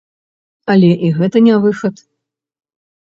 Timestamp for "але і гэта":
0.75-1.37